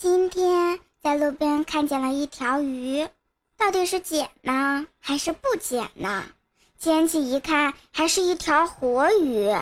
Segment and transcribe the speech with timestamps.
[0.00, 3.06] 今天在路边看见了一条鱼，
[3.58, 6.24] 到底是捡呢还是不捡呢？
[6.78, 9.54] 捡起一看，还是一条活鱼，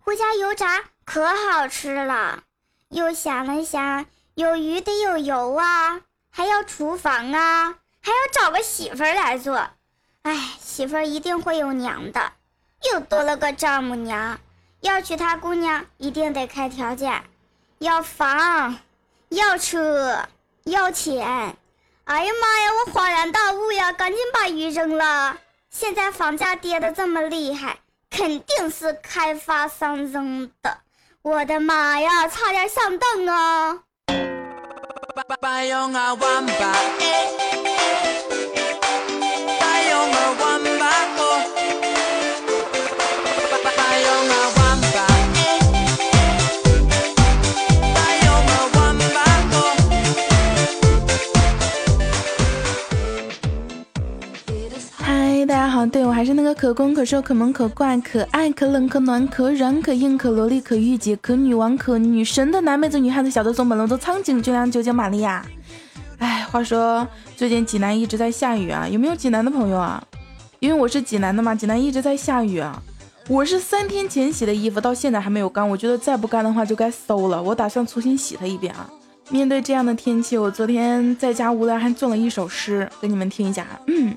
[0.00, 2.42] 回家油炸可好吃了。
[2.88, 9.64] 又想了想，有鱼得有油啊，还要厨房啊，还要找个媳妇儿来做。
[10.22, 12.32] 哎，媳妇儿一定会有娘的，
[12.90, 14.40] 又多了个丈母娘。
[14.80, 17.22] 要娶她姑娘，一定得开条件，
[17.78, 18.80] 要房。
[19.34, 20.28] 要车，
[20.64, 21.56] 要钱，
[22.04, 22.70] 哎呀妈呀！
[22.86, 25.36] 我恍然大悟呀，赶紧把鱼扔了。
[25.70, 27.78] 现在房价跌得这么厉害，
[28.10, 30.78] 肯定是开发商扔的。
[31.22, 33.80] 我的妈呀，差点上当啊！
[55.88, 65.44] 对我还是那个可攻可受可萌可怪可爱可冷可暖可软可硬可萝莉可御姐可女王可女神的男妹子女汉子小的松本龙的苍井俊良九九玛利亚。
[66.18, 70.02] 哎，话说最近济南一直在下雨啊，有没有济南的朋友啊？
[70.60, 72.80] 因为我是济南的嘛，济南一直在下雨啊。
[73.28, 77.42] 我是三天前洗的衣服，到现在还没有干，我觉得再不干的话就该馊了。
[77.42, 78.88] 我打算重新洗它一遍啊。
[79.30, 83.66] 面对这样的天气，我昨天在家无聊还做了一首诗，给你们听一下。
[83.86, 84.14] 嗯。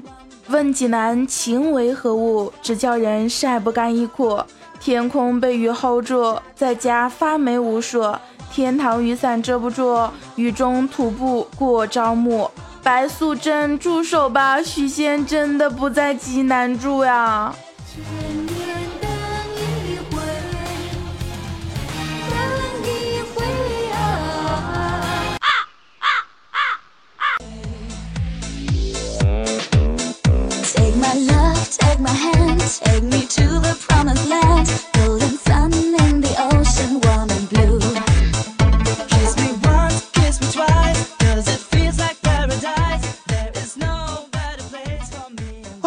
[0.50, 4.40] 问济南情为何物，只叫人晒不干衣裤。
[4.80, 8.16] 天空被雨 hold 住，在家发霉无数。
[8.52, 12.50] 天堂雨伞遮不住，雨中徒步过朝暮。
[12.82, 17.54] 白素贞住手吧，许仙真的不在济南住呀。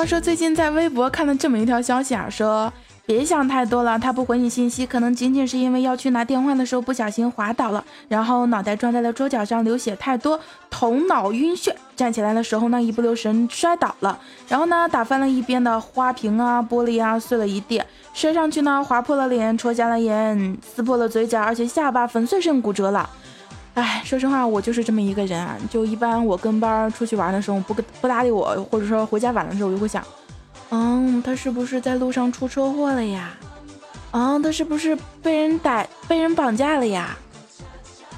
[0.01, 2.73] 话说最近在微博看了这么一条消息啊，说
[3.05, 10.41] 别想太多了，他不回你信息，可能仅仅是因为要去拿电话的时候不小心滑倒了，然后脑袋撞在了桌角上，流血太多，
[10.71, 14.19] 头脑晕眩，站起来的时候呢一不留神摔倒了，
[14.49, 17.83] 然后呢打翻了一边的花瓶啊、玻璃啊，碎了一地，
[18.15, 23.07] 摔上去呢划破了脸，戳瞎了眼，撕破了嘴角，而且下巴粉碎性骨折了。
[23.75, 25.57] 哎，说实话，我就是这么一个人啊。
[25.71, 30.03] 就一般我跟班出去玩的时候，不跟不搭理我，或者说回家晚的时候，我就会想，
[30.71, 33.31] 嗯，他是不是在路上出车祸了呀？
[34.13, 37.17] 嗯，他是不是被人逮、被人绑架了呀？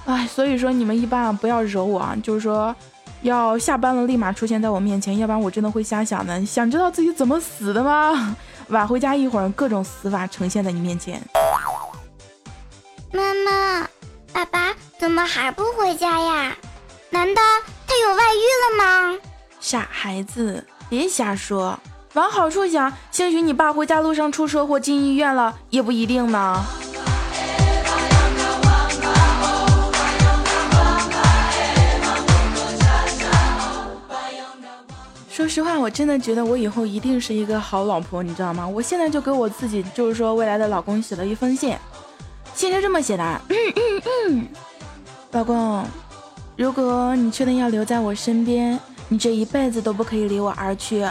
[0.06, 2.74] 哎，所以说你们一般啊不要惹我啊，就是说
[3.20, 6.44] 要下班了立马出现在我面前，要不然我真的会瞎想的。
[6.46, 8.36] 想知道自己怎么死的吗？
[8.68, 11.20] 晚回家一会儿，各种死法呈现在你面前。
[13.12, 13.86] 妈妈，
[14.32, 14.72] 爸爸。
[14.98, 16.56] 怎么还不回家呀？
[17.10, 17.42] 难道
[17.88, 19.18] 他有外遇了吗？
[19.60, 21.76] 傻孩子，别瞎说。
[22.12, 26.62] 往好处想，兴许你爸回家路上出车祸进医院了，也不一定呢。
[35.28, 38.68] 说实话，我真的觉得我以后一定是一个好老婆，你知道吗？
[38.68, 41.76] 我现在就给我自己，就是说未来的老公写了一封信，
[42.54, 43.40] 信是这么写的。
[43.48, 44.48] 嗯嗯嗯。
[45.32, 45.84] 老公，
[46.56, 51.06] 如果你确定要留在我身边，你这一辈子都不可以离我而去。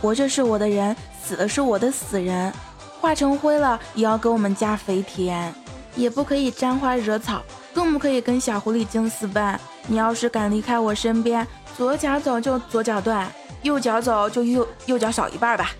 [0.00, 2.52] 活着是我的人，死了是我的死人。
[3.00, 5.52] 化成灰了也要给我们家肥田，
[5.94, 7.42] 也不可以沾花惹草，
[7.74, 9.58] 更不可以跟小狐狸精私奔。
[9.86, 11.46] 你要是敢离开我身边，
[11.76, 13.30] 左脚走就左脚断，
[13.62, 15.70] 右脚走就右右脚少一半吧。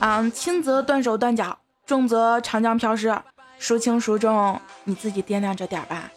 [0.00, 3.14] 嗯，轻则断手断脚，重则长江漂失。
[3.60, 6.10] 孰轻孰重，你自己掂量着点吧。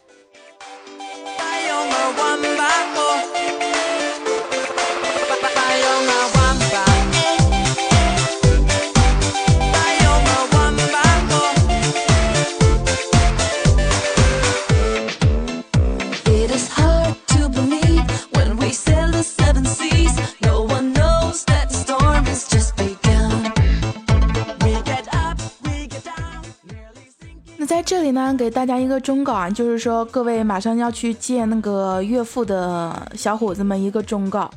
[27.66, 34.50] 在这里呢，给大家一个忠告啊，就是说各位马上要去见那个岳父的小伙子们一个忠告，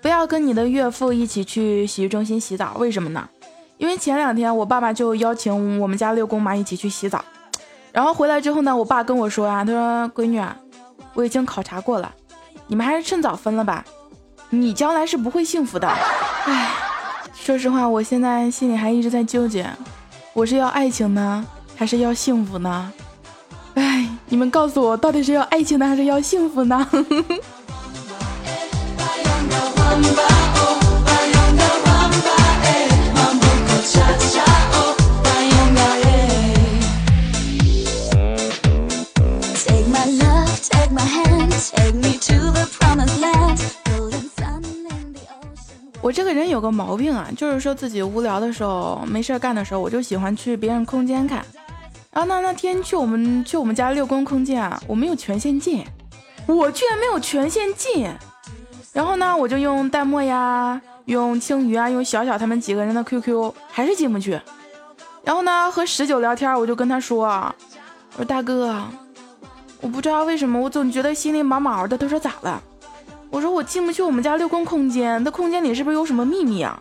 [0.00, 2.74] 不要跟你的岳父一起去洗浴中心洗澡。
[2.78, 3.28] 为什么呢？
[3.78, 7.24] 因为前两天我爸爸就邀请我们家六公妈一起去洗澡，
[7.90, 10.56] 然后回来之后呢，我爸跟我说啊，他说闺女啊，
[11.14, 12.12] 我已经考察过了，
[12.68, 13.84] 你们还是趁早分了吧，
[14.50, 15.88] 你将来是不会幸福的。
[15.88, 16.70] 唉，
[17.34, 19.68] 说实话，我现在心里还一直在纠结，
[20.32, 21.44] 我是要爱情呢，
[21.82, 22.92] 还是要幸福呢？
[23.74, 26.88] 哎，你们告诉我，到底是要爱情呢，还是要幸福呢？
[46.00, 51.44] 我这个人有个毛病啊，就是说自己无聊的时候、没事干的时候，我就喜欢去别人空间看。
[52.12, 55.82] 然后那那天去我们去我们家六宫空间啊，我没有权限进，
[56.46, 58.06] 我居然没有权限进。
[58.92, 64.38] 然后呢，我就用弹幕呀，用青鱼啊，用小小他们几个人的 QQ，还是进不去。
[65.24, 67.24] 然后呢，和十九聊天，我就跟他说
[68.12, 68.76] ：“我说大哥，
[69.80, 72.62] 我不知道为什么，我总觉得心里毛毛的。”他说咋了？
[73.30, 76.78] 我说我进不去我们家六宫空间，那空间里是不是有什么秘密啊？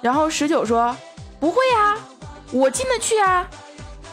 [0.00, 0.96] 然后十九说
[1.38, 1.98] 不会呀，
[2.50, 3.46] 我进得去啊。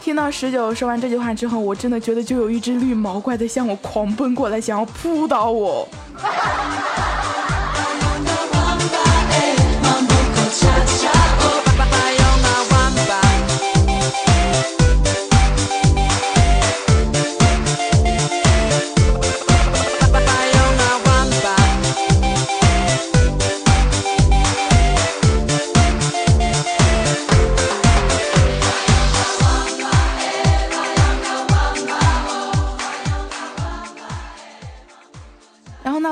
[0.06, 5.88] 听到十九说完这句话之后，我真的觉得就有一只绿毛怪在向我狂奔过来，想要扑倒我。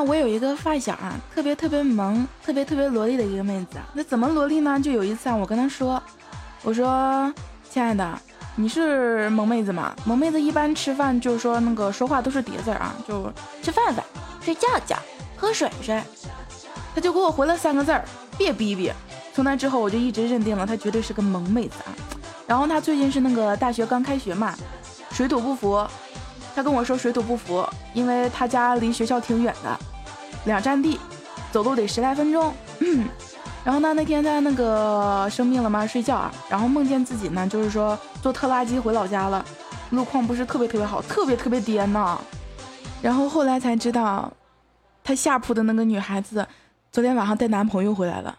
[0.04, 3.78] 我有一个发小啊，特别特别萌，特别特别萝莉的一个妹子。
[3.94, 4.78] 那怎么萝莉呢？
[4.78, 6.02] 就有一次啊，我跟她说，
[6.62, 7.32] 我说，
[7.70, 8.18] 亲爱的，
[8.56, 9.94] 你是萌妹子吗？
[10.04, 14.04] 萌妹子一般吃饭就是说那个说话都是叠字啊，就吃饭饭，
[14.40, 14.96] 睡觉觉，
[15.36, 16.02] 喝水水。
[16.94, 18.04] 她就给我回了三个字儿，
[18.36, 18.92] 别逼逼。
[19.32, 21.90] 从那之后，我就一直认定了她绝对是个萌妹子啊。
[22.46, 24.54] 然后她最近是那个大学刚开学嘛，
[25.10, 25.84] 水土不服。
[26.54, 29.76] 她跟我说水土不服，因为她家离学校挺远的。
[30.44, 30.98] 两站地，
[31.50, 32.52] 走路得十来分钟。
[33.64, 39.44] 然后呢，那天在那个生病了嘛，睡觉啊，然后梦见自己呢，就是说坐特拉机回老家了，
[39.90, 42.20] 路况不是特别特别好，特别特别颠呢。
[43.00, 44.30] 然后后来才知道，
[45.02, 46.46] 他下铺的那个女孩子，
[46.92, 48.36] 昨天晚上带男朋友回来了。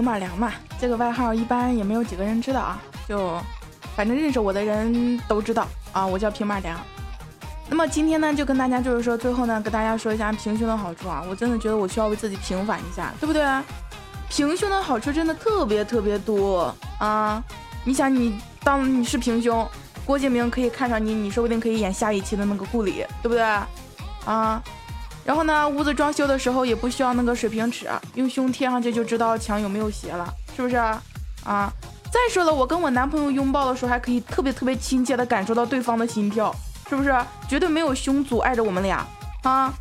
[0.00, 0.50] 平板凉嘛，
[0.80, 3.38] 这个外号一般也没有几个人知道啊，就
[3.94, 6.80] 反正认识我的人都知道啊，我叫平板凉。
[7.68, 13.44] 那么今天呢，就跟大家就是说，最后呢，跟大家说一下平胸的好处啊，我真的觉得我需要为自己平反一下，对不对？
[14.30, 17.44] 平胸的好处真的特别特别多啊！
[17.84, 19.68] 你想，你当你是平胸，
[20.06, 23.42] 郭敬明可以看上你，你说不定可以演下一期的那个顾里，对不对？
[24.24, 24.62] 啊？
[25.24, 31.02] 然后呢，屋子装修的时候也不需要那个水平尺，用胸贴上去就知道墙有没有斜了，是不是啊？
[31.44, 31.72] 啊！
[32.10, 36.54] 再说了，我跟我男朋友拥抱的时候，还可以特别特别亲切的感受到对方的心跳，
[36.88, 37.14] 是不是？
[37.48, 39.06] 绝对没有胸阻碍着我们俩
[39.42, 39.72] 啊！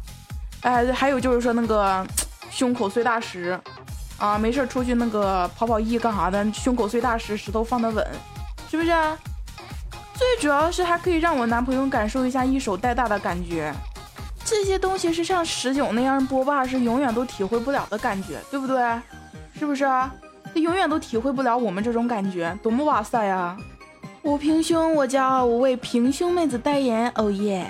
[0.62, 2.06] 哎，还有就是说那个
[2.52, 3.60] 胸口碎大石
[4.18, 8.06] 啊，没事出去那个跑跑步干啥的，胸口碎大石，石头放得稳，
[8.70, 8.92] 是不是？
[10.14, 13.74] 最主要是还可以让我男朋友感受一下一手带大的感觉。
[14.50, 18.76] 这些东西是像十九那样播霸是永远都体会不了的感觉，对不对？
[19.54, 19.84] 是不是？
[19.86, 23.56] 他永远都体会不了我们这种感觉，多么哇塞啊！
[24.24, 27.70] 我平胸，我骄傲，我为平胸妹子代言，哦耶！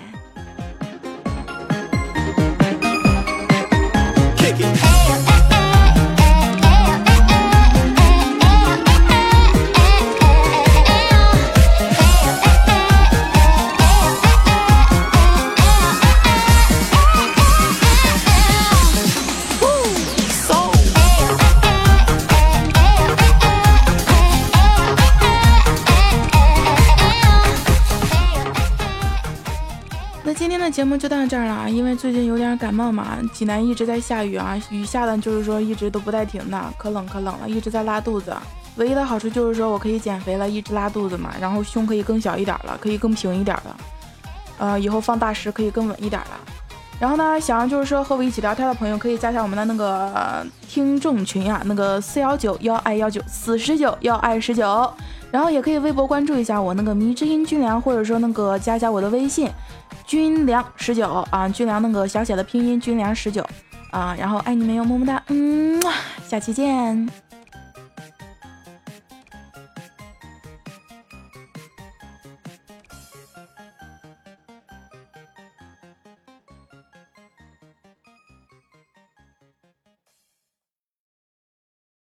[30.69, 38.35] 节目就到这儿了，因为最近有点感冒嘛，济南一直在下雨啊，雨下的就是说一直都不带停的，可冷可冷了，一直在拉肚子。
[38.75, 43.77] 唯一的好处就是说我可以减肥了，一直拉肚子嘛，然后胸可以更小一点了，可以更平一点了。
[44.57, 46.39] 呃，以后放大时可以更稳一点了。
[46.99, 54.91] 然后呢，想要就是说和我一起聊天的朋友，可以加上我们的那个听众群啊，那个四幺九幺爱幺九四十九幺爱十九。
[55.31, 59.47] 然后也可以微博关注一下我那个迷之音军粮，或者说那个加加我的微信
[60.05, 63.45] 军粮十九啊，军粮那个小写的拼音军粮十九
[63.91, 64.15] 啊。
[64.19, 65.79] 然后爱你们哟，么么哒，嗯，
[66.27, 67.28] 下期见。